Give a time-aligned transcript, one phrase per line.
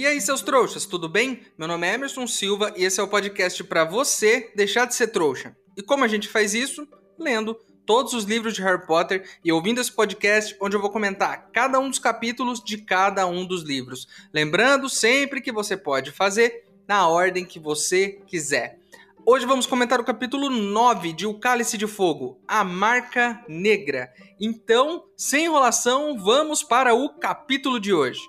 [0.00, 1.42] E aí, seus trouxas, tudo bem?
[1.58, 5.08] Meu nome é Emerson Silva e esse é o podcast para você deixar de ser
[5.08, 5.54] trouxa.
[5.76, 6.88] E como a gente faz isso?
[7.18, 7.54] Lendo
[7.84, 11.78] todos os livros de Harry Potter e ouvindo esse podcast onde eu vou comentar cada
[11.78, 14.08] um dos capítulos de cada um dos livros.
[14.32, 18.78] Lembrando sempre que você pode fazer na ordem que você quiser.
[19.26, 24.10] Hoje vamos comentar o capítulo 9 de O Cálice de Fogo, a Marca Negra.
[24.40, 28.22] Então, sem enrolação, vamos para o capítulo de hoje.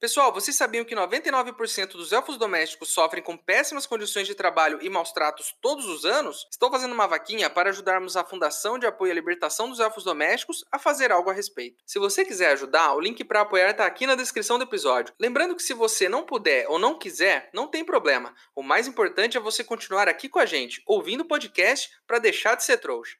[0.00, 4.88] Pessoal, vocês sabiam que 99% dos elfos domésticos sofrem com péssimas condições de trabalho e
[4.88, 6.46] maus tratos todos os anos?
[6.50, 10.64] Estou fazendo uma vaquinha para ajudarmos a Fundação de Apoio à Libertação dos Elfos Domésticos
[10.72, 11.82] a fazer algo a respeito.
[11.84, 15.12] Se você quiser ajudar, o link para apoiar está aqui na descrição do episódio.
[15.20, 18.34] Lembrando que se você não puder ou não quiser, não tem problema.
[18.56, 22.54] O mais importante é você continuar aqui com a gente, ouvindo o podcast para deixar
[22.54, 23.18] de ser trouxa.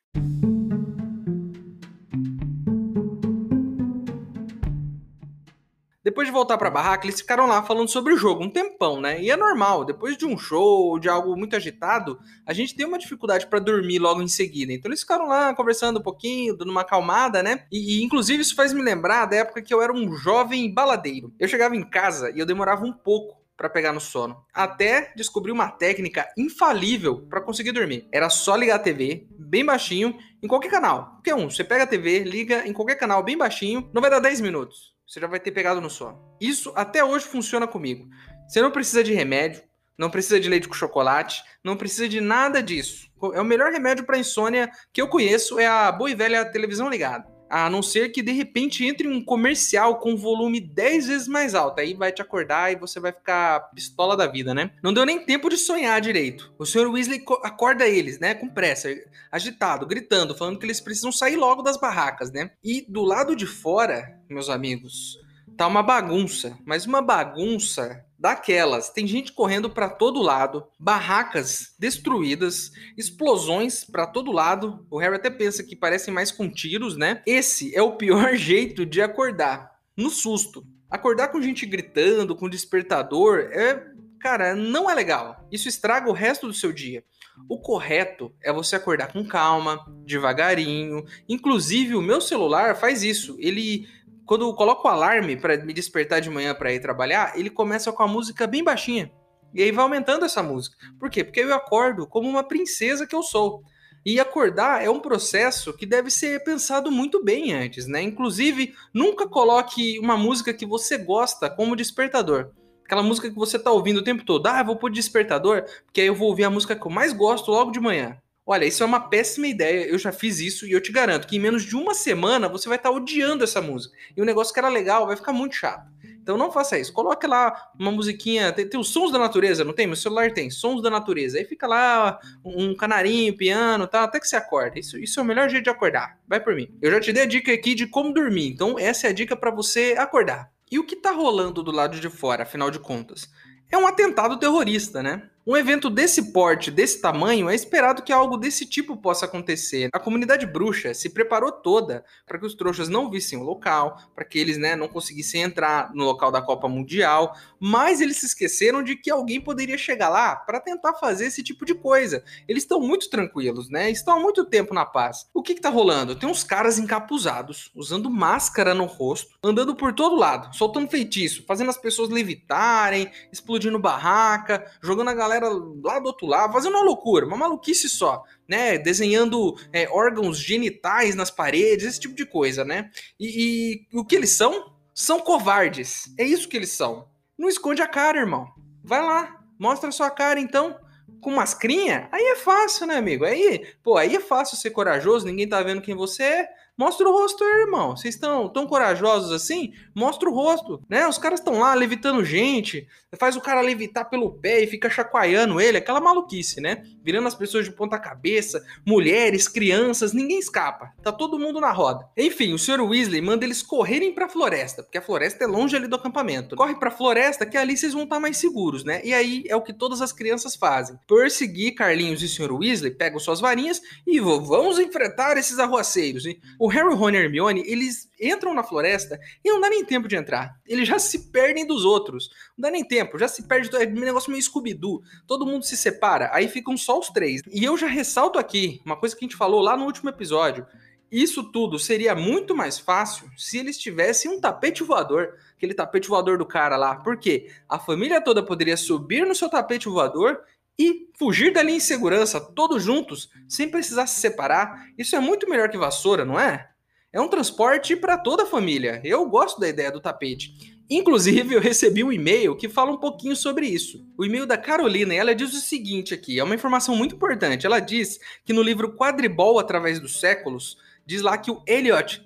[6.02, 9.20] Depois de voltar pra barraca, eles ficaram lá falando sobre o jogo um tempão, né?
[9.20, 12.98] E é normal, depois de um show, de algo muito agitado, a gente tem uma
[12.98, 14.72] dificuldade para dormir logo em seguida.
[14.72, 17.66] Então eles ficaram lá conversando um pouquinho, dando uma acalmada, né?
[17.70, 21.34] E, e, inclusive isso faz me lembrar da época que eu era um jovem baladeiro.
[21.38, 25.52] Eu chegava em casa e eu demorava um pouco para pegar no sono, até descobrir
[25.52, 28.08] uma técnica infalível para conseguir dormir.
[28.10, 31.10] Era só ligar a TV bem baixinho em qualquer canal.
[31.16, 34.18] Qualquer um, você pega a TV, liga em qualquer canal bem baixinho, não vai dar
[34.18, 36.22] 10 minutos você já vai ter pegado no sono.
[36.40, 38.08] Isso até hoje funciona comigo.
[38.46, 39.60] Você não precisa de remédio,
[39.98, 43.10] não precisa de leite com chocolate, não precisa de nada disso.
[43.34, 46.88] É o melhor remédio para insônia que eu conheço é a boa e velha televisão
[46.88, 47.26] ligada.
[47.50, 51.80] A não ser que de repente entre um comercial com volume 10 vezes mais alto.
[51.80, 54.70] Aí vai te acordar e você vai ficar pistola da vida, né?
[54.82, 56.54] Não deu nem tempo de sonhar direito.
[56.56, 56.88] O Sr.
[56.88, 58.34] Weasley acorda eles, né?
[58.34, 58.88] Com pressa,
[59.32, 62.52] agitado, gritando, falando que eles precisam sair logo das barracas, né?
[62.62, 65.18] E do lado de fora, meus amigos,
[65.56, 66.56] tá uma bagunça.
[66.64, 68.90] Mas uma bagunça daquelas.
[68.90, 74.86] Tem gente correndo para todo lado, barracas destruídas, explosões para todo lado.
[74.90, 77.22] O Harry até pensa que parecem mais com tiros, né?
[77.26, 80.66] Esse é o pior jeito de acordar, no susto.
[80.90, 83.82] Acordar com gente gritando, com despertador, é,
[84.20, 85.48] cara, não é legal.
[85.50, 87.02] Isso estraga o resto do seu dia.
[87.48, 91.04] O correto é você acordar com calma, devagarinho.
[91.28, 93.36] Inclusive, o meu celular faz isso.
[93.38, 93.88] Ele
[94.30, 97.90] quando eu coloco o alarme para me despertar de manhã para ir trabalhar, ele começa
[97.90, 99.10] com a música bem baixinha.
[99.52, 100.76] E aí vai aumentando essa música.
[101.00, 101.24] Por quê?
[101.24, 103.60] Porque eu acordo como uma princesa que eu sou.
[104.06, 108.02] E acordar é um processo que deve ser pensado muito bem antes, né?
[108.02, 112.52] Inclusive, nunca coloque uma música que você gosta como despertador.
[112.84, 114.46] Aquela música que você tá ouvindo o tempo todo.
[114.46, 117.50] Ah, vou pôr despertador, porque aí eu vou ouvir a música que eu mais gosto
[117.50, 118.16] logo de manhã.
[118.52, 119.86] Olha, isso é uma péssima ideia.
[119.86, 122.68] Eu já fiz isso e eu te garanto que em menos de uma semana você
[122.68, 123.96] vai estar odiando essa música.
[124.16, 125.88] E o negócio que era legal vai ficar muito chato.
[126.20, 126.92] Então não faça isso.
[126.92, 128.52] Coloque lá uma musiquinha.
[128.52, 129.86] Tem, tem, os sons da natureza, não tem?
[129.86, 131.38] Meu celular tem sons da natureza.
[131.38, 134.80] Aí fica lá um canarinho, piano tal, até que você acorda.
[134.80, 136.18] Isso, isso é o melhor jeito de acordar.
[136.26, 136.76] Vai por mim.
[136.82, 138.48] Eu já te dei a dica aqui de como dormir.
[138.48, 140.50] Então essa é a dica para você acordar.
[140.68, 143.30] E o que tá rolando do lado de fora, afinal de contas?
[143.70, 145.30] É um atentado terrorista, né?
[145.46, 149.88] Um evento desse porte, desse tamanho, é esperado que algo desse tipo possa acontecer.
[149.90, 154.24] A comunidade bruxa se preparou toda para que os trouxas não vissem o local, para
[154.24, 158.82] que eles né, não conseguissem entrar no local da Copa Mundial, mas eles se esqueceram
[158.82, 162.22] de que alguém poderia chegar lá para tentar fazer esse tipo de coisa.
[162.46, 163.90] Eles estão muito tranquilos, né?
[163.90, 165.26] Estão há muito tempo na paz.
[165.32, 166.14] O que, está rolando?
[166.14, 171.70] Tem uns caras encapuzados, usando máscara no rosto, andando por todo lado, soltando feitiço, fazendo
[171.70, 175.48] as pessoas levitarem, explodindo barraca, jogando a galera galera
[175.82, 178.76] lá do outro lado, fazendo uma loucura, uma maluquice só, né?
[178.76, 182.90] Desenhando é, órgãos genitais nas paredes, esse tipo de coisa, né?
[183.18, 184.74] E, e o que eles são?
[184.92, 186.12] São covardes.
[186.18, 187.08] É isso que eles são.
[187.38, 188.46] Não esconde a cara, irmão.
[188.82, 190.76] Vai lá, mostra a sua cara então
[191.20, 193.24] com mascrinha, aí é fácil, né, amigo?
[193.24, 196.48] Aí, pô, aí é fácil ser corajoso, ninguém tá vendo quem você é.
[196.80, 197.94] Mostra o rosto aí, irmão.
[197.94, 199.74] Vocês estão tão corajosos assim?
[199.94, 201.06] Mostra o rosto, né?
[201.06, 202.88] Os caras estão lá levitando gente,
[203.18, 206.82] faz o cara levitar pelo pé e fica chacoalhando ele, aquela maluquice, né?
[207.04, 210.94] Virando as pessoas de ponta cabeça, mulheres, crianças, ninguém escapa.
[211.02, 212.08] Tá todo mundo na roda.
[212.16, 212.80] Enfim, o Sr.
[212.80, 216.56] Weasley manda eles correrem pra floresta, porque a floresta é longe ali do acampamento.
[216.56, 219.02] Corre pra floresta que ali vocês vão estar mais seguros, né?
[219.04, 220.98] E aí é o que todas as crianças fazem.
[221.06, 222.52] Perseguir Carlinhos e Sr.
[222.52, 226.24] Weasley, pegam suas varinhas e vamos enfrentar esses arruaceiros.
[226.24, 226.40] Hein?
[226.58, 230.16] O Harry, Ron e Hermione, eles entram na floresta e não dá nem tempo de
[230.16, 230.54] entrar.
[230.66, 232.30] Eles já se perdem dos outros.
[232.56, 233.68] Não dá nem tempo, já se perde.
[233.76, 235.02] É um negócio meio Scooby-Doo.
[235.26, 237.42] Todo mundo se separa, aí ficam só os três.
[237.50, 240.66] E eu já ressalto aqui uma coisa que a gente falou lá no último episódio.
[241.10, 246.38] Isso tudo seria muito mais fácil se eles tivessem um tapete voador, aquele tapete voador
[246.38, 246.94] do cara lá.
[246.94, 247.50] Por quê?
[247.68, 250.40] A família toda poderia subir no seu tapete voador
[250.80, 254.86] e fugir dali em segurança, todos juntos, sem precisar se separar.
[254.96, 256.70] Isso é muito melhor que vassoura, não é?
[257.12, 258.98] É um transporte para toda a família.
[259.04, 260.80] Eu gosto da ideia do tapete.
[260.88, 264.02] Inclusive, eu recebi um e-mail que fala um pouquinho sobre isso.
[264.16, 267.66] O e-mail da Carolina, e ela diz o seguinte aqui, é uma informação muito importante.
[267.66, 272.24] Ela diz que no livro Quadribol através dos séculos, diz lá que o Elliot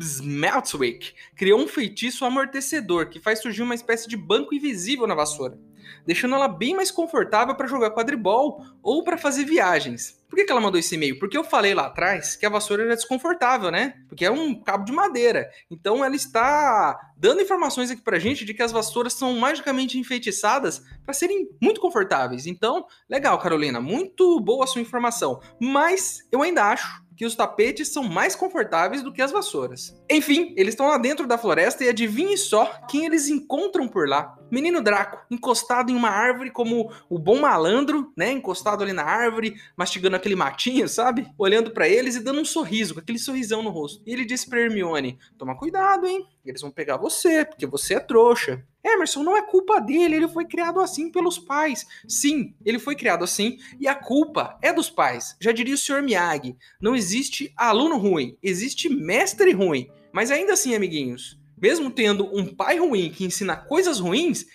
[0.00, 5.58] Smeltwick criou um feitiço amortecedor que faz surgir uma espécie de banco invisível na vassoura
[6.06, 10.22] deixando ela bem mais confortável para jogar quadribol ou para fazer viagens.
[10.28, 11.16] Por que, que ela mandou esse e-mail?
[11.18, 13.94] Porque eu falei lá atrás que a vassoura era desconfortável, né?
[14.08, 15.48] Porque é um cabo de madeira.
[15.70, 20.82] Então ela está dando informações aqui pra gente de que as vassouras são magicamente enfeitiçadas
[21.04, 22.46] para serem muito confortáveis.
[22.46, 25.40] Então, legal, Carolina, muito boa a sua informação.
[25.60, 29.94] Mas eu ainda acho que os tapetes são mais confortáveis do que as vassouras.
[30.10, 34.36] Enfim, eles estão lá dentro da floresta e adivinhe só quem eles encontram por lá.
[34.50, 38.30] Menino Draco, encostado em uma árvore como o bom malandro, né?
[38.30, 41.26] Encostado ali na árvore, mastigando aquele matinho, sabe?
[41.38, 44.02] Olhando para eles e dando um sorriso, com aquele sorrisão no rosto.
[44.06, 46.26] E ele disse pra Hermione: Toma cuidado, hein?
[46.44, 48.64] Eles vão pegar você, porque você é trouxa.
[48.84, 51.86] Emerson, não é culpa dele, ele foi criado assim pelos pais.
[52.06, 55.36] Sim, ele foi criado assim e a culpa é dos pais.
[55.40, 56.02] Já diria o Sr.
[56.02, 59.88] Miyagi: não existe aluno ruim, existe mestre ruim.
[60.12, 64.46] Mas ainda assim, amiguinhos, mesmo tendo um pai ruim que ensina coisas ruins,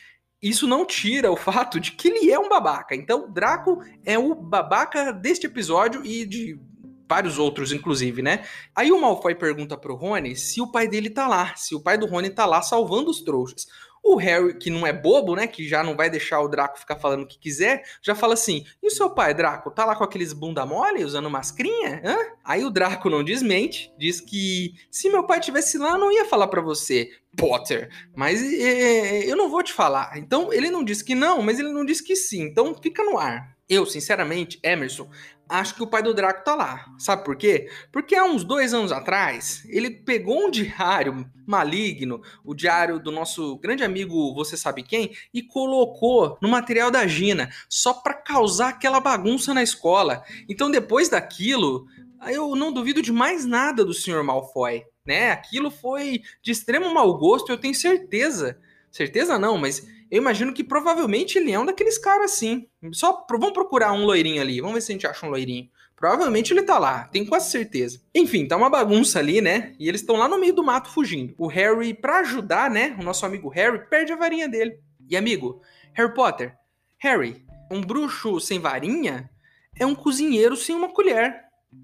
[0.42, 2.96] isso não tira o fato de que ele é um babaca.
[2.96, 6.58] Então, Draco é o babaca deste episódio e de
[7.10, 8.46] vários outros, inclusive, né?
[8.74, 11.98] Aí o Malfoy pergunta pro Rony se o pai dele tá lá, se o pai
[11.98, 13.66] do Rony tá lá salvando os trouxas.
[14.04, 15.48] O Harry, que não é bobo, né?
[15.48, 18.66] Que já não vai deixar o Draco ficar falando o que quiser, já fala assim:
[18.81, 22.01] e o seu pai, Draco, tá lá com aqueles bunda mole, usando mascrinha?
[22.04, 22.18] Hã?
[22.44, 26.48] Aí o Draco não desmente, diz que se meu pai tivesse lá, não ia falar
[26.48, 27.90] para você, Potter.
[28.16, 30.18] Mas é, eu não vou te falar.
[30.18, 32.44] Então ele não disse que não, mas ele não disse que sim.
[32.44, 33.57] Então fica no ar.
[33.69, 35.07] Eu, sinceramente, Emerson,
[35.50, 36.86] acho que o pai do Draco tá lá.
[36.98, 37.69] Sabe por quê?
[37.92, 43.57] Porque há uns dois anos atrás, ele pegou um diário maligno, o diário do nosso
[43.57, 49.00] grande amigo, você sabe quem, e colocou no material da Gina, só para causar aquela
[49.00, 50.24] bagunça na escola.
[50.48, 51.88] Então, depois daquilo,
[52.28, 54.24] eu não duvido de mais nada do Sr.
[54.24, 54.84] Malfoy.
[55.04, 55.31] Né?
[55.31, 58.60] Aquilo foi de extremo mau gosto, eu tenho certeza.
[58.92, 62.68] Certeza não, mas eu imagino que provavelmente ele é um daqueles caras assim.
[62.92, 65.70] Só vamos procurar um loirinho ali, vamos ver se a gente acha um loirinho.
[65.96, 68.02] Provavelmente ele tá lá, tenho quase certeza.
[68.16, 69.76] Enfim, tá uma bagunça ali, né?
[69.78, 71.36] E eles estão lá no meio do mato fugindo.
[71.38, 72.96] O Harry, para ajudar, né?
[73.00, 74.80] O nosso amigo Harry perde a varinha dele.
[75.10, 75.62] E amigo,
[75.94, 76.56] Harry Potter,
[77.00, 79.30] Harry, um bruxo sem varinha
[79.78, 81.44] é um cozinheiro sem uma colher.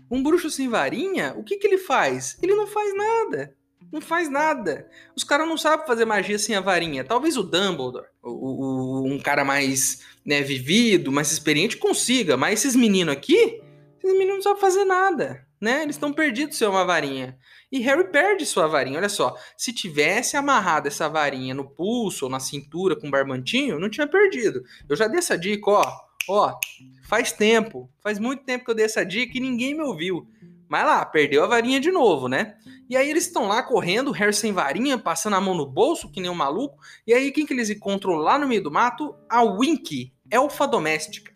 [0.09, 2.37] Um bruxo sem varinha, o que que ele faz?
[2.41, 3.55] Ele não faz nada.
[3.95, 4.89] Não faz nada.
[5.15, 7.05] Os caras não sabem fazer magia sem a varinha.
[7.05, 12.35] Talvez o Dumbledore, o, o, um cara mais né, vivido, mais experiente, consiga.
[12.35, 13.61] Mas esses meninos aqui,
[14.03, 15.47] esses meninos não sabem fazer nada.
[15.61, 15.83] Né?
[15.83, 17.37] Eles estão perdidos sem uma varinha.
[17.71, 18.97] E Harry perde sua varinha.
[18.97, 23.79] Olha só, se tivesse amarrado essa varinha no pulso ou na cintura com um barbantinho,
[23.79, 24.61] não tinha perdido.
[24.89, 26.05] Eu já dei essa dica, ó.
[26.27, 26.59] Ó,
[27.07, 30.27] faz tempo, faz muito tempo que eu dei essa dica e ninguém me ouviu.
[30.67, 32.55] Mas lá, perdeu a varinha de novo, né?
[32.89, 36.21] E aí eles estão lá correndo, Harry sem varinha, passando a mão no bolso, que
[36.21, 36.77] nem um maluco.
[37.05, 39.15] E aí quem que eles encontram lá no meio do mato?
[39.29, 41.33] A Winky, elfa doméstica.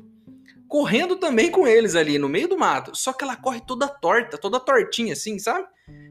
[0.68, 2.96] Correndo também com eles ali no meio do mato.
[2.96, 5.68] Só que ela corre toda torta, toda tortinha assim, sabe?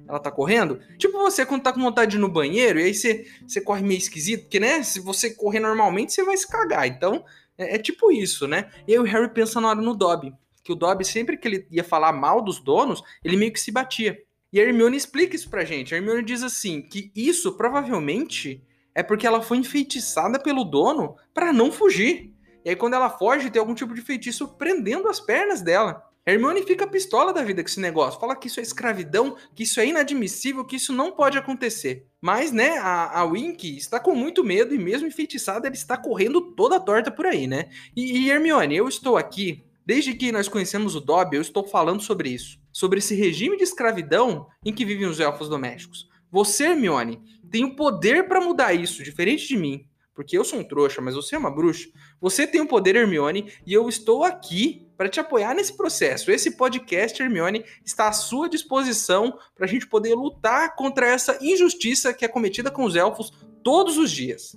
[0.08, 0.80] Ela tá correndo.
[0.96, 3.82] Tipo você quando tá com vontade de ir no banheiro, e aí você, você corre
[3.82, 4.82] meio esquisito, porque, né?
[4.82, 6.88] Se você correr normalmente, você vai se cagar.
[6.88, 7.24] Então,
[7.56, 8.70] é, é tipo isso, né?
[8.86, 10.34] E aí o Harry pensa na hora no Dobby.
[10.68, 13.72] Que o Dobby, sempre que ele ia falar mal dos donos, ele meio que se
[13.72, 14.18] batia.
[14.52, 15.94] E a Hermione explica isso pra gente.
[15.94, 18.62] A Hermione diz assim, que isso provavelmente
[18.94, 22.34] é porque ela foi enfeitiçada pelo dono para não fugir.
[22.66, 26.02] E aí quando ela foge, tem algum tipo de feitiço prendendo as pernas dela.
[26.26, 29.80] Hermione fica pistola da vida com esse negócio, fala que isso é escravidão, que isso
[29.80, 32.06] é inadmissível, que isso não pode acontecer.
[32.20, 36.52] Mas, né, a, a Wink está com muito medo e mesmo enfeitiçada, ela está correndo
[36.52, 37.70] toda torta por aí, né?
[37.96, 42.02] E, e Hermione, eu estou aqui, desde que nós conhecemos o Dobby, eu estou falando
[42.02, 42.58] sobre isso.
[42.70, 46.06] Sobre esse regime de escravidão em que vivem os elfos domésticos.
[46.30, 49.86] Você, Hermione, tem o poder para mudar isso, diferente de mim.
[50.14, 51.88] Porque eu sou um trouxa, mas você é uma bruxa.
[52.20, 56.30] Você tem o poder, Hermione, e eu estou aqui para te apoiar nesse processo.
[56.30, 62.12] Esse podcast, Hermione, está à sua disposição para a gente poder lutar contra essa injustiça
[62.12, 63.32] que é cometida com os elfos
[63.64, 64.54] todos os dias.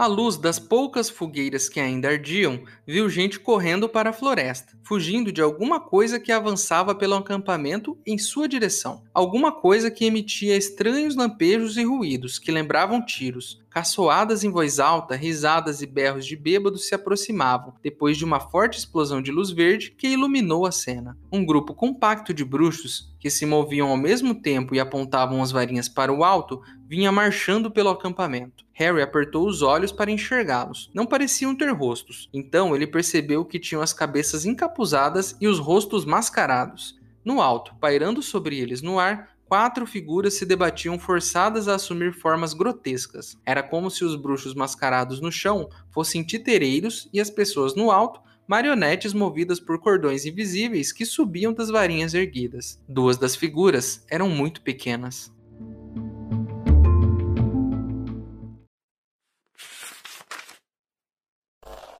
[0.00, 5.30] À luz das poucas fogueiras que ainda ardiam, viu gente correndo para a floresta, fugindo
[5.30, 9.02] de alguma coisa que avançava pelo acampamento em sua direção.
[9.12, 13.60] Alguma coisa que emitia estranhos lampejos e ruídos que lembravam tiros.
[13.68, 18.78] Caçoadas em voz alta, risadas e berros de bêbados se aproximavam, depois de uma forte
[18.78, 21.16] explosão de luz verde que iluminou a cena.
[21.30, 25.90] Um grupo compacto de bruxos, que se moviam ao mesmo tempo e apontavam as varinhas
[25.90, 28.64] para o alto, vinha marchando pelo acampamento.
[28.80, 30.90] Harry apertou os olhos para enxergá-los.
[30.94, 32.30] Não pareciam ter rostos.
[32.32, 36.98] Então ele percebeu que tinham as cabeças encapuzadas e os rostos mascarados.
[37.22, 42.54] No alto, pairando sobre eles no ar, quatro figuras se debatiam forçadas a assumir formas
[42.54, 43.36] grotescas.
[43.44, 48.18] Era como se os bruxos mascarados no chão fossem titereiros e as pessoas no alto
[48.48, 52.82] marionetes movidas por cordões invisíveis que subiam das varinhas erguidas.
[52.88, 55.30] Duas das figuras eram muito pequenas.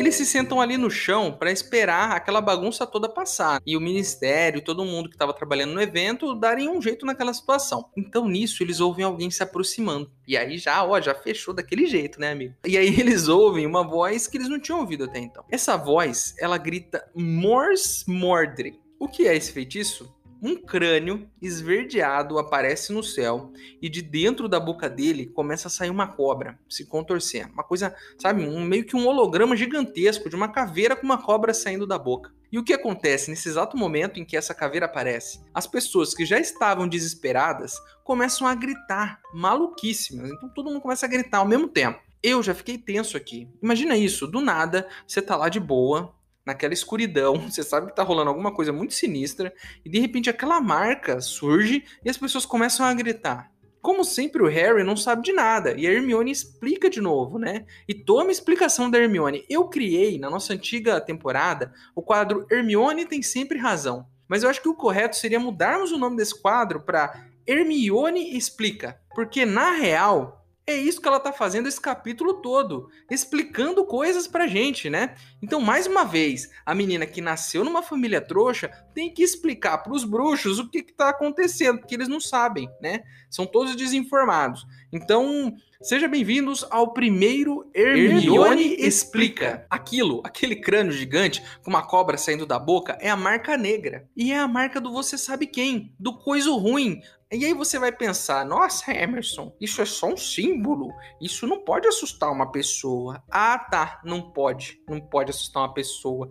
[0.00, 4.64] Eles se sentam ali no chão para esperar aquela bagunça toda passar e o ministério,
[4.64, 7.84] todo mundo que estava trabalhando no evento, darem um jeito naquela situação.
[7.94, 10.10] Então nisso eles ouvem alguém se aproximando.
[10.26, 12.54] E aí já, ó, já fechou daquele jeito, né, amigo?
[12.66, 15.44] E aí eles ouvem uma voz que eles não tinham ouvido até então.
[15.50, 18.80] Essa voz, ela grita Mors Mordre.
[18.98, 20.10] O que é esse feitiço?
[20.42, 25.90] Um crânio esverdeado aparece no céu e de dentro da boca dele começa a sair
[25.90, 27.52] uma cobra se contorcendo.
[27.52, 31.52] Uma coisa, sabe, um, meio que um holograma gigantesco de uma caveira com uma cobra
[31.52, 32.32] saindo da boca.
[32.50, 35.40] E o que acontece nesse exato momento em que essa caveira aparece?
[35.54, 40.30] As pessoas que já estavam desesperadas começam a gritar, maluquíssimas.
[40.30, 42.00] Então todo mundo começa a gritar ao mesmo tempo.
[42.22, 43.48] Eu já fiquei tenso aqui.
[43.62, 48.02] Imagina isso, do nada, você tá lá de boa, naquela escuridão, você sabe que tá
[48.02, 49.52] rolando alguma coisa muito sinistra,
[49.84, 53.50] e de repente aquela marca surge e as pessoas começam a gritar.
[53.82, 57.64] Como sempre, o Harry não sabe de nada, e a Hermione explica de novo, né?
[57.88, 59.44] E toma a explicação da Hermione.
[59.48, 64.06] Eu criei, na nossa antiga temporada, o quadro Hermione tem sempre razão.
[64.28, 69.00] Mas eu acho que o correto seria mudarmos o nome desse quadro para Hermione explica.
[69.14, 70.39] Porque, na real,
[70.70, 75.14] é isso que ela tá fazendo esse capítulo todo, explicando coisas pra gente, né?
[75.42, 79.92] Então, mais uma vez, a menina que nasceu numa família trouxa tem que explicar para
[79.92, 83.02] os bruxos o que, que tá acontecendo, porque eles não sabem, né?
[83.28, 84.66] São todos desinformados.
[84.92, 89.64] Então, Sejam bem-vindos ao primeiro Hermione, Hermione Explica.
[89.70, 94.06] Aquilo, aquele crânio gigante com uma cobra saindo da boca, é a marca negra.
[94.14, 97.00] E é a marca do você sabe quem, do coisa ruim,
[97.32, 100.92] e aí você vai pensar, nossa, Emerson, isso é só um símbolo.
[101.20, 103.22] Isso não pode assustar uma pessoa.
[103.30, 104.82] Ah, tá, não pode.
[104.88, 106.28] Não pode assustar uma pessoa.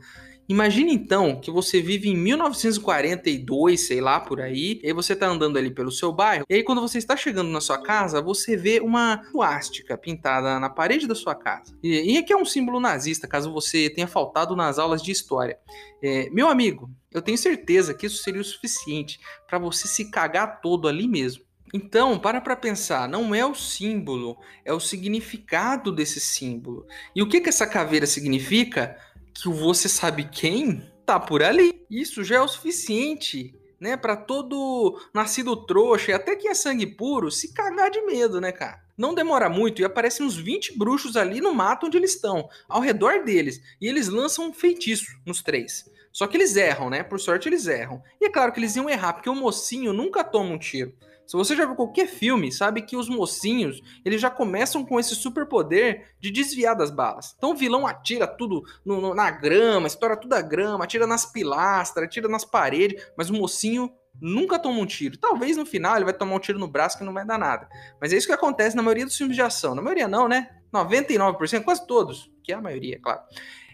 [0.49, 5.27] Imagine então que você vive em 1942, sei lá, por aí, e aí você tá
[5.27, 8.57] andando ali pelo seu bairro, e aí quando você está chegando na sua casa, você
[8.57, 11.77] vê uma suástica pintada na parede da sua casa.
[11.83, 15.59] E, e aqui é um símbolo nazista, caso você tenha faltado nas aulas de história.
[16.01, 20.61] É, meu amigo, eu tenho certeza que isso seria o suficiente para você se cagar
[20.61, 21.43] todo ali mesmo.
[21.73, 26.85] Então, para para pensar, não é o símbolo, é o significado desse símbolo.
[27.15, 28.97] E o que, que essa caveira significa?
[29.41, 31.85] Que o você sabe quem tá por ali.
[31.89, 36.85] Isso já é o suficiente, né, para todo nascido trouxa e até quem é sangue
[36.85, 38.81] puro se cagar de medo, né, cara?
[38.97, 42.81] Não demora muito e aparecem uns 20 bruxos ali no mato onde eles estão, ao
[42.81, 45.89] redor deles, e eles lançam um feitiço nos três.
[46.11, 47.01] Só que eles erram, né?
[47.03, 48.03] Por sorte eles erram.
[48.19, 50.93] E é claro que eles iam errar, porque o mocinho nunca toma um tiro.
[51.29, 55.13] Se você já viu qualquer filme, sabe que os mocinhos, eles já começam com esse
[55.13, 57.35] superpoder de desviar das balas.
[57.37, 61.27] Então o vilão atira tudo no, no, na grama, estoura tudo a grama, atira nas
[61.27, 65.19] pilastras, atira nas paredes, mas o mocinho nunca toma um tiro.
[65.19, 67.69] Talvez no final ele vai tomar um tiro no braço que não vai dar nada.
[68.01, 69.75] Mas é isso que acontece na maioria dos filmes de ação.
[69.75, 70.49] Na maioria não, né?
[70.73, 73.21] 99%, quase todos, que é a maioria, claro.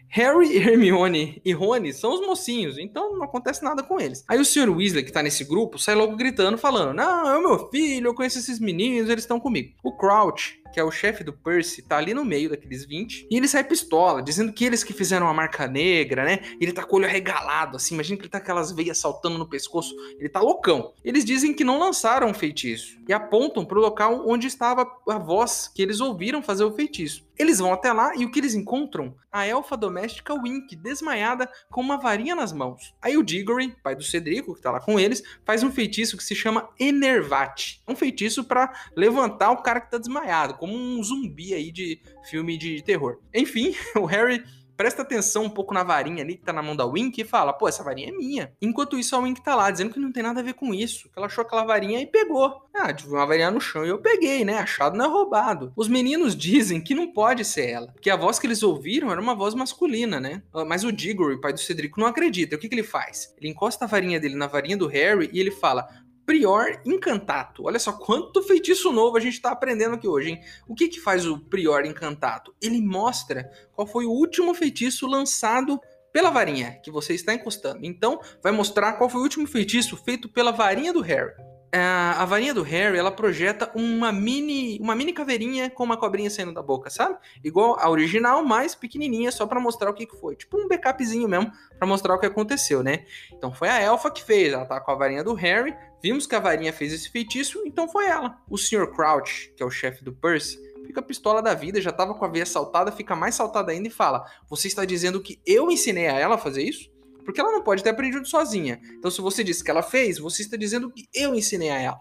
[0.10, 4.24] Harry, Hermione e Rony são os mocinhos, então não acontece nada com eles.
[4.28, 4.70] Aí o Sr.
[4.70, 8.14] Weasley, que tá nesse grupo, sai logo gritando, falando: Não, é o meu filho, eu
[8.14, 9.74] conheço esses meninos, eles estão comigo.
[9.84, 13.38] O Crouch, que é o chefe do Percy, tá ali no meio daqueles 20, e
[13.38, 16.40] ele sai pistola, dizendo que eles que fizeram a marca negra, né?
[16.60, 19.38] Ele tá com o olho arregalado, assim, imagina que ele tá com aquelas veias saltando
[19.38, 20.92] no pescoço, ele tá loucão.
[21.02, 25.72] Eles dizem que não lançaram um feitiço, e apontam pro local onde estava a voz
[25.74, 27.26] que eles ouviram fazer o feitiço.
[27.38, 29.16] Eles vão até lá e o que eles encontram?
[29.30, 32.96] A elfa doméstica Wink, desmaiada, com uma varinha nas mãos.
[33.02, 36.24] Aí o Diggory, pai do Cedrico, que tá lá com eles, faz um feitiço que
[36.24, 37.84] se chama Enervate.
[37.86, 42.58] Um feitiço para levantar o cara que tá desmaiado, como um zumbi aí de filme
[42.58, 43.20] de terror.
[43.32, 44.44] Enfim, o Harry
[44.76, 47.54] presta atenção um pouco na varinha ali que tá na mão da Wink e fala:
[47.54, 48.52] pô, essa varinha é minha.
[48.60, 51.04] Enquanto isso, a Wink tá lá dizendo que não tem nada a ver com isso,
[51.04, 52.62] que ela achou aquela varinha e pegou.
[52.74, 54.58] Ah, tive uma varinha no chão e eu peguei, né?
[54.58, 55.72] Achado não é roubado.
[55.76, 59.22] Os meninos dizem que não pode ser ela, que a voz que eles ouviram era
[59.22, 60.42] uma voz masculina, né?
[60.52, 62.56] Ah, mas o Diggory, pai do Cedrico, não acredita.
[62.56, 63.34] O que, que ele faz?
[63.38, 65.88] Ele encosta a varinha dele na varinha do Harry e ele fala:
[66.26, 67.66] Prior Encantato.
[67.66, 70.42] Olha só quanto feitiço novo a gente está aprendendo aqui hoje, hein?
[70.68, 72.54] O que, que faz o Prior Encantato?
[72.62, 75.80] Ele mostra qual foi o último feitiço lançado
[76.12, 77.80] pela varinha que você está encostando.
[77.84, 81.34] Então, vai mostrar qual foi o último feitiço feito pela varinha do Harry.
[81.76, 86.30] É, a varinha do Harry, ela projeta uma mini, uma mini caveirinha com uma cobrinha
[86.30, 87.18] saindo da boca, sabe?
[87.44, 90.38] Igual a original, mais pequenininha, só para mostrar o que, que foi.
[90.38, 93.04] Tipo um backupzinho mesmo, para mostrar o que aconteceu, né?
[93.34, 96.34] Então foi a elfa que fez, ela tá com a varinha do Harry, vimos que
[96.34, 98.38] a varinha fez esse feitiço, então foi ela.
[98.50, 98.88] O Sr.
[98.96, 102.30] Crouch, que é o chefe do Percy, fica pistola da vida, já tava com a
[102.30, 106.18] veia saltada, fica mais saltada ainda e fala: Você está dizendo que eu ensinei a
[106.18, 106.95] ela a fazer isso?
[107.26, 108.80] Porque ela não pode ter aprendido sozinha.
[108.98, 112.00] Então, se você disse que ela fez, você está dizendo que eu ensinei a ela.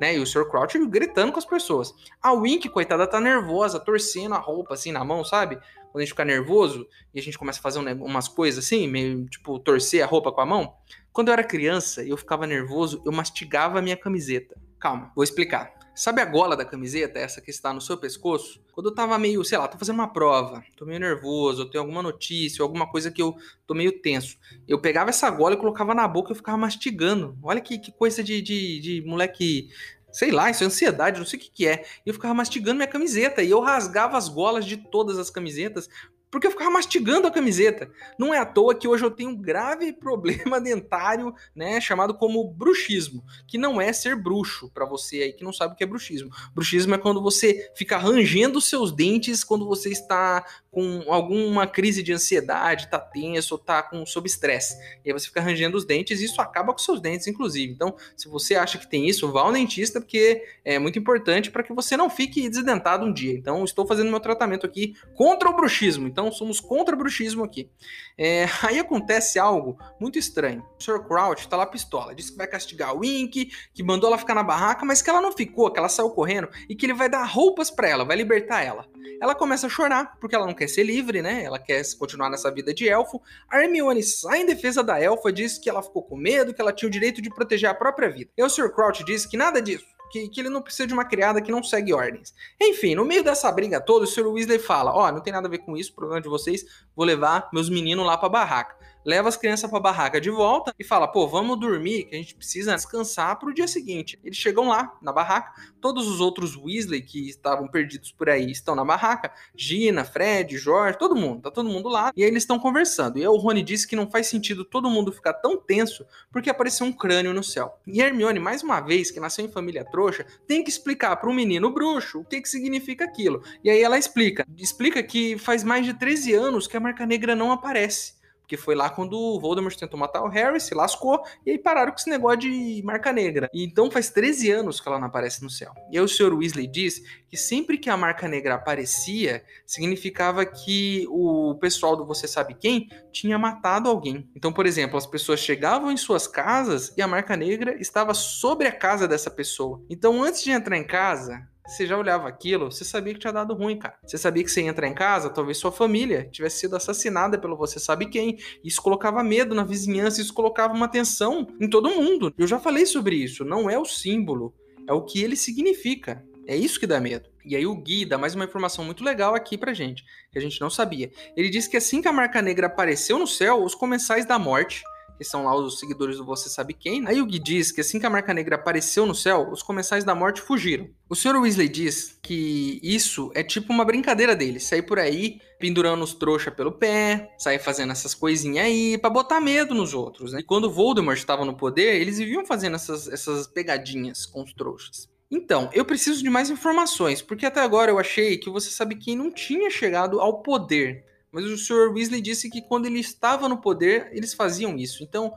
[0.00, 0.16] Né?
[0.16, 0.50] E o Sr.
[0.50, 1.94] Crouch gritando com as pessoas.
[2.20, 5.56] A Wink, coitada, tá nervosa, torcendo a roupa assim na mão, sabe?
[5.92, 9.26] Quando a gente fica nervoso e a gente começa a fazer umas coisas assim, meio
[9.26, 10.74] tipo torcer a roupa com a mão.
[11.12, 14.60] Quando eu era criança e eu ficava nervoso, eu mastigava a minha camiseta.
[14.80, 15.72] Calma, vou explicar.
[15.94, 18.60] Sabe a gola da camiseta, essa que está no seu pescoço?
[18.72, 21.82] Quando eu tava meio, sei lá, tô fazendo uma prova, tô meio nervoso, eu tenho
[21.82, 24.36] alguma notícia, alguma coisa que eu tô meio tenso.
[24.66, 27.38] Eu pegava essa gola e colocava na boca e eu ficava mastigando.
[27.40, 29.68] Olha que, que coisa de, de, de moleque
[30.14, 31.84] sei lá, isso é ansiedade, não sei o que, que é.
[32.06, 35.88] E eu ficava mastigando minha camiseta e eu rasgava as golas de todas as camisetas
[36.34, 37.88] porque eu ficava mastigando a camiseta.
[38.18, 42.42] Não é à toa que hoje eu tenho um grave problema dentário, né, chamado como
[42.50, 45.86] bruxismo, que não é ser bruxo, para você aí que não sabe o que é
[45.86, 46.30] bruxismo.
[46.52, 50.44] Bruxismo é quando você fica rangendo seus dentes quando você está
[50.74, 54.76] com alguma crise de ansiedade, tá tenso, tá com sob estresse.
[55.04, 57.72] E aí você fica rangendo os dentes e isso acaba com seus dentes, inclusive.
[57.72, 61.62] Então, se você acha que tem isso, vá ao dentista, porque é muito importante para
[61.62, 63.34] que você não fique desdentado um dia.
[63.34, 66.08] Então, estou fazendo meu tratamento aqui contra o bruxismo.
[66.08, 67.70] Então, somos contra bruxismo aqui.
[68.16, 70.64] É, aí acontece algo muito estranho.
[70.78, 71.04] O Sr.
[71.06, 74.42] Crouch tá lá pistola, disse que vai castigar o Wink, que mandou ela ficar na
[74.42, 77.24] barraca, mas que ela não ficou, que ela saiu correndo e que ele vai dar
[77.24, 78.86] roupas para ela, vai libertar ela.
[79.20, 81.44] Ela começa a chorar porque ela não quer ser livre, né?
[81.44, 83.20] Ela quer continuar nessa vida de elfo.
[83.48, 86.72] A Hermione sai em defesa da elfa, diz que ela ficou com medo, que ela
[86.72, 88.30] tinha o direito de proteger a própria vida.
[88.36, 88.70] E o Sr.
[88.70, 89.93] Crouch diz que nada disso.
[90.14, 92.32] Que, que, ele não precisa de uma criada que não segue ordens.
[92.62, 94.28] Enfim, no meio dessa briga toda, o Sr.
[94.28, 96.64] Weasley fala: Ó, oh, não tem nada a ver com isso, problema de vocês,
[96.94, 100.82] vou levar meus meninos lá pra barraca leva as crianças pra barraca de volta e
[100.82, 104.18] fala: pô, vamos dormir, que a gente precisa descansar pro dia seguinte.
[104.24, 108.74] Eles chegam lá, na barraca, todos os outros Weasley que estavam perdidos por aí estão
[108.74, 112.10] na barraca: Gina, Fred, Jorge, todo mundo, tá todo mundo lá.
[112.16, 113.18] E aí eles estão conversando.
[113.18, 116.48] E aí o Rony disse que não faz sentido todo mundo ficar tão tenso porque
[116.48, 117.78] apareceu um crânio no céu.
[117.86, 121.72] E Hermione, mais uma vez, que nasceu em família trouxa, tem que explicar um menino
[121.72, 123.42] bruxo o que, que significa aquilo.
[123.62, 127.34] E aí ela explica: explica que faz mais de 13 anos que a marca negra
[127.34, 128.14] não aparece.
[128.40, 131.90] Porque foi lá quando o Voldemort tentou matar o Harry, se lascou, e aí pararam
[131.90, 133.48] com esse negócio de marca negra.
[133.54, 135.72] E então faz 13 anos que ela não aparece no céu.
[135.90, 136.34] E aí o Sr.
[136.34, 142.28] Weasley diz que sempre que a marca negra aparecia, significava que o pessoal do Você
[142.28, 144.28] Sabe Quem tinha matado alguém.
[144.36, 148.68] Então, por exemplo, as pessoas chegavam em suas casas e a marca negra estava sobre
[148.68, 149.82] a casa dessa pessoa.
[149.88, 153.54] Então, antes de entrar em casa, você já olhava aquilo, você sabia que tinha dado
[153.54, 153.96] ruim, cara.
[154.04, 157.56] Você sabia que você ia entrar em casa, talvez sua família tivesse sido assassinada pelo
[157.56, 158.38] você sabe quem.
[158.62, 162.34] Isso colocava medo na vizinhança, isso colocava uma tensão em todo mundo.
[162.36, 163.44] Eu já falei sobre isso.
[163.44, 164.54] Não é o símbolo,
[164.86, 166.22] é o que ele significa.
[166.46, 167.30] É isso que dá medo.
[167.44, 170.42] E aí o Gui dá mais uma informação muito legal aqui pra gente, que a
[170.42, 171.10] gente não sabia.
[171.36, 174.82] Ele diz que assim que a marca negra apareceu no céu, os comensais da morte
[175.16, 177.06] que são lá os seguidores do Você Sabe Quem.
[177.06, 180.04] Aí o Gui diz que assim que a marca negra apareceu no céu, os comensais
[180.04, 180.88] da morte fugiram.
[181.08, 181.36] O Sr.
[181.36, 186.50] Weasley diz que isso é tipo uma brincadeira dele, sair por aí pendurando os trouxa
[186.50, 190.40] pelo pé, sair fazendo essas coisinhas aí para botar medo nos outros, né?
[190.40, 195.08] E quando Voldemort estava no poder, eles viviam fazendo essas, essas pegadinhas com os trouxas.
[195.30, 199.16] Então, eu preciso de mais informações, porque até agora eu achei que você sabe quem
[199.16, 201.04] não tinha chegado ao poder.
[201.34, 201.92] Mas o Sr.
[201.92, 205.02] Weasley disse que quando ele estava no poder, eles faziam isso.
[205.02, 205.34] Então,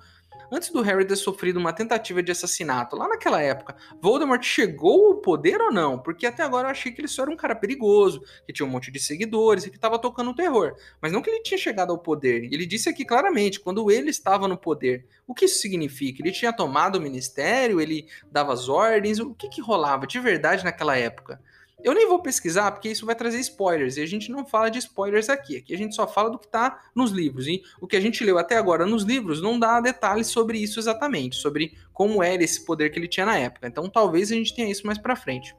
[0.51, 5.15] antes do Harry ter sofrido uma tentativa de assassinato, lá naquela época, Voldemort chegou ao
[5.15, 5.97] poder ou não?
[5.97, 8.69] Porque até agora eu achei que ele só era um cara perigoso, que tinha um
[8.69, 10.75] monte de seguidores e que estava tocando terror.
[11.01, 12.43] Mas não que ele tinha chegado ao poder.
[12.43, 15.03] Ele disse aqui claramente, quando ele estava no poder.
[15.25, 16.21] O que isso significa?
[16.21, 20.63] Ele tinha tomado o ministério, ele dava as ordens, o que, que rolava de verdade
[20.63, 21.41] naquela época?
[21.83, 24.79] Eu nem vou pesquisar, porque isso vai trazer spoilers, e a gente não fala de
[24.79, 25.57] spoilers aqui.
[25.57, 27.45] Aqui a gente só fala do que está nos livros.
[27.47, 30.79] E o que a gente leu até agora nos livros não dá detalhes sobre isso
[30.79, 33.67] exatamente, sobre como era esse poder que ele tinha na época.
[33.67, 35.55] Então talvez a gente tenha isso mais para frente.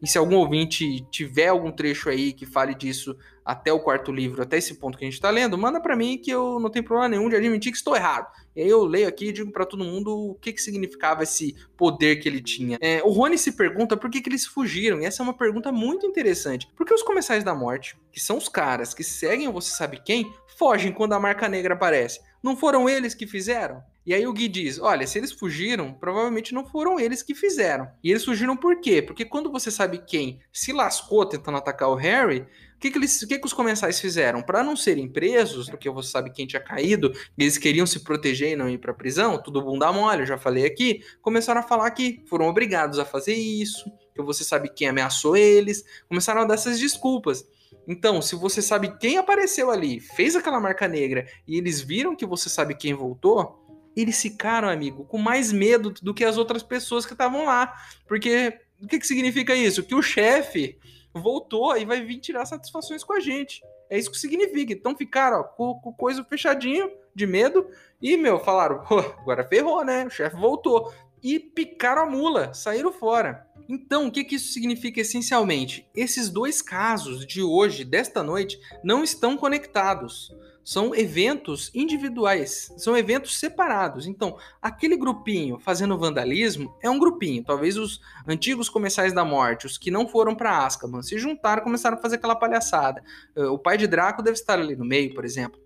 [0.00, 4.42] E se algum ouvinte tiver algum trecho aí que fale disso até o quarto livro,
[4.42, 6.84] até esse ponto que a gente está lendo, manda para mim que eu não tenho
[6.84, 8.30] problema nenhum de admitir que estou errado.
[8.54, 11.56] E aí eu leio aqui e digo para todo mundo o que, que significava esse
[11.76, 12.78] poder que ele tinha.
[12.80, 15.72] É, o Rony se pergunta por que, que eles fugiram, e essa é uma pergunta
[15.72, 16.68] muito interessante.
[16.76, 20.92] Porque os Comensais da Morte, que são os caras que seguem você sabe quem, fogem
[20.92, 22.20] quando a marca negra aparece.
[22.42, 23.82] Não foram eles que fizeram?
[24.04, 27.88] E aí o Gui diz: olha, se eles fugiram, provavelmente não foram eles que fizeram.
[28.02, 29.00] E eles fugiram por quê?
[29.00, 33.22] Porque quando você sabe quem se lascou tentando atacar o Harry, o que, que, eles,
[33.22, 34.42] o que, que os comensais fizeram?
[34.42, 38.56] Para não serem presos, porque você sabe quem tinha caído, eles queriam se proteger e
[38.56, 42.24] não ir para prisão, tudo bunda mole, eu já falei aqui, começaram a falar que
[42.26, 46.78] foram obrigados a fazer isso, que você sabe quem ameaçou eles, começaram a dar essas
[46.80, 47.46] desculpas.
[47.86, 52.26] Então, se você sabe quem apareceu ali, fez aquela marca negra e eles viram que
[52.26, 53.61] você sabe quem voltou,
[53.96, 57.74] eles ficaram, amigo, com mais medo do que as outras pessoas que estavam lá.
[58.06, 59.82] Porque o que, que significa isso?
[59.82, 60.78] Que o chefe
[61.14, 63.62] voltou e vai vir tirar satisfações com a gente.
[63.90, 64.72] É isso que significa.
[64.72, 67.68] Então ficaram ó, com, com coisa fechadinho, de medo,
[68.00, 68.82] e, meu, falaram,
[69.20, 70.06] agora ferrou, né?
[70.06, 70.92] O chefe voltou.
[71.22, 73.46] E picaram a mula, saíram fora.
[73.68, 75.86] Então, o que, que isso significa essencialmente?
[75.94, 83.38] Esses dois casos de hoje, desta noite, não estão conectados são eventos individuais, são eventos
[83.38, 84.06] separados.
[84.06, 87.44] Então, aquele grupinho fazendo vandalismo é um grupinho.
[87.44, 91.64] Talvez os antigos comensais da morte, os que não foram para Azkaban, se juntaram e
[91.64, 93.02] começaram a fazer aquela palhaçada.
[93.34, 95.60] Eh, o pai de Draco deve estar ali no meio, por exemplo.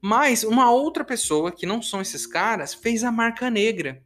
[0.00, 4.02] Mas uma outra pessoa, que não são esses caras, fez a marca negra.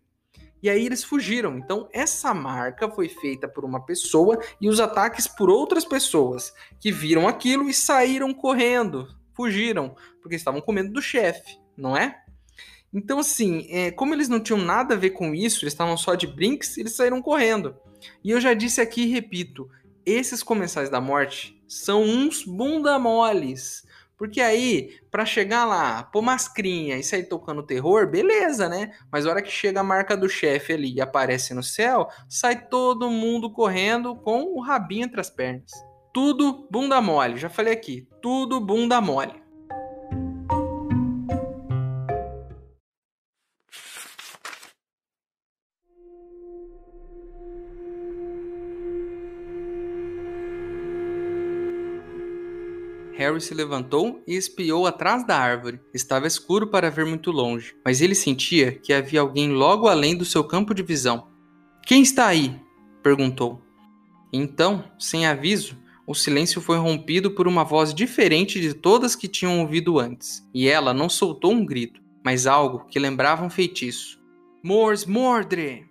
[0.62, 1.58] E aí eles fugiram.
[1.58, 6.92] Então, essa marca foi feita por uma pessoa e os ataques por outras pessoas que
[6.92, 12.22] viram aquilo e saíram correndo fugiram, porque estavam com medo do chefe, não é?
[12.92, 16.14] Então, assim, é, como eles não tinham nada a ver com isso, eles estavam só
[16.14, 17.74] de brinks, eles saíram correndo.
[18.22, 19.68] E eu já disse aqui e repito:
[20.04, 23.82] esses comensais da morte são uns bunda moles.
[24.18, 28.92] Porque aí, para chegar lá, pôr mascrinha e sair tocando terror, beleza, né?
[29.10, 32.68] Mas a hora que chega a marca do chefe ali e aparece no céu, sai
[32.68, 35.72] todo mundo correndo com o rabinho entre as pernas.
[36.12, 39.32] Tudo bunda mole, já falei aqui, tudo bunda mole.
[53.16, 55.80] Harry se levantou e espiou atrás da árvore.
[55.94, 60.26] Estava escuro para ver muito longe, mas ele sentia que havia alguém logo além do
[60.26, 61.28] seu campo de visão.
[61.86, 62.60] Quem está aí?
[63.02, 63.62] perguntou.
[64.32, 69.60] Então, sem aviso, o silêncio foi rompido por uma voz diferente de todas que tinham
[69.60, 74.20] ouvido antes, e ela não soltou um grito, mas algo que lembrava um feitiço.
[74.62, 75.86] Mors Mordre!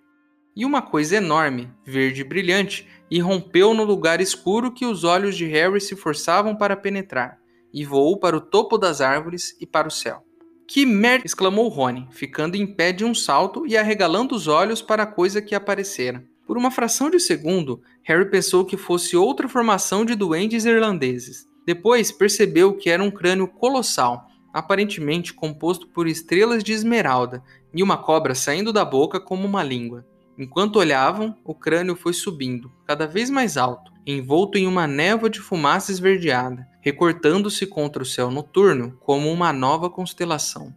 [0.54, 5.46] E uma coisa enorme, verde e brilhante, irrompeu no lugar escuro que os olhos de
[5.46, 7.38] Harry se forçavam para penetrar,
[7.72, 10.22] e voou para o topo das árvores e para o céu.
[10.68, 11.26] Que merda!
[11.26, 15.40] exclamou Rony, ficando em pé de um salto e arregalando os olhos para a coisa
[15.40, 16.24] que aparecera.
[16.46, 21.46] Por uma fração de segundo, Harry pensou que fosse outra formação de duendes irlandeses.
[21.64, 27.96] Depois percebeu que era um crânio colossal, aparentemente composto por estrelas de esmeralda, e uma
[27.96, 30.04] cobra saindo da boca como uma língua.
[30.36, 35.40] Enquanto olhavam, o crânio foi subindo, cada vez mais alto, envolto em uma névoa de
[35.40, 40.74] fumaça esverdeada, recortando-se contra o céu noturno como uma nova constelação.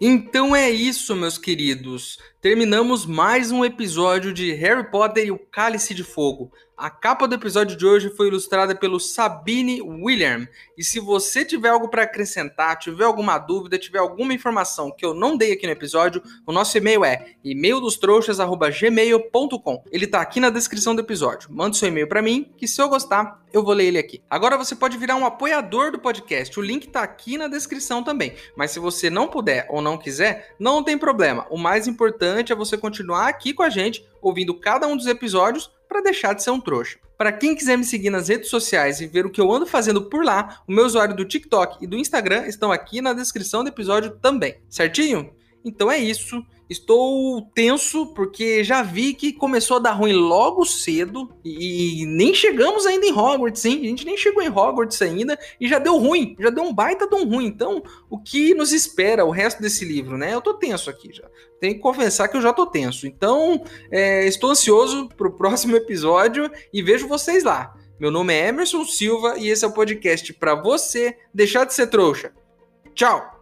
[0.00, 2.18] Então é isso, meus queridos.
[2.40, 6.50] Terminamos mais um episódio de Harry Potter e o Cálice de Fogo.
[6.80, 10.48] A capa do episódio de hoje foi ilustrada pelo Sabine William.
[10.78, 15.12] E se você tiver algo para acrescentar, tiver alguma dúvida, tiver alguma informação que eu
[15.12, 19.84] não dei aqui no episódio, o nosso e-mail é e-maildostrouxas@gmail.com.
[19.92, 21.52] Ele está aqui na descrição do episódio.
[21.52, 24.22] Mande seu e-mail para mim, que se eu gostar, eu vou ler ele aqui.
[24.30, 26.58] Agora você pode virar um apoiador do podcast.
[26.58, 28.32] O link está aqui na descrição também.
[28.56, 31.46] Mas se você não puder ou não quiser, não tem problema.
[31.50, 31.86] O mais
[32.30, 36.32] importante é você continuar aqui com a gente, ouvindo cada um dos episódios para deixar
[36.32, 36.98] de ser um trouxa.
[37.18, 40.08] Para quem quiser me seguir nas redes sociais e ver o que eu ando fazendo
[40.08, 43.68] por lá, o meu usuário do TikTok e do Instagram estão aqui na descrição do
[43.68, 44.56] episódio também.
[44.68, 45.30] Certinho?
[45.64, 46.42] Então é isso.
[46.70, 52.86] Estou tenso porque já vi que começou a dar ruim logo cedo e nem chegamos
[52.86, 53.80] ainda em Hogwarts, hein?
[53.82, 57.08] A gente nem chegou em Hogwarts ainda e já deu ruim, já deu um baita
[57.08, 57.46] de um ruim.
[57.46, 60.32] Então, o que nos espera o resto desse livro, né?
[60.32, 61.28] Eu tô tenso aqui já.
[61.58, 63.04] Tenho que confessar que eu já tô tenso.
[63.04, 67.74] Então, é, estou ansioso pro próximo episódio e vejo vocês lá.
[67.98, 71.88] Meu nome é Emerson Silva e esse é o podcast para você deixar de ser
[71.88, 72.32] trouxa.
[72.94, 73.39] Tchau!